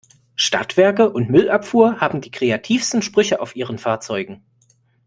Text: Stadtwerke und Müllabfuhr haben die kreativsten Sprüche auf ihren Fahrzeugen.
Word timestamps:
Stadtwerke 0.35 1.11
und 1.11 1.29
Müllabfuhr 1.29 2.01
haben 2.01 2.21
die 2.21 2.31
kreativsten 2.31 3.03
Sprüche 3.03 3.39
auf 3.39 3.55
ihren 3.55 3.77
Fahrzeugen. 3.77 4.41